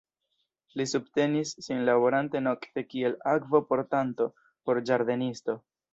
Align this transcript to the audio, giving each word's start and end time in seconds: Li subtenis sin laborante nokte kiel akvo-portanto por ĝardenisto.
Li 0.79 0.85
subtenis 0.93 1.51
sin 1.65 1.83
laborante 1.89 2.41
nokte 2.47 2.85
kiel 2.95 3.19
akvo-portanto 3.35 4.29
por 4.47 4.81
ĝardenisto. 4.91 5.61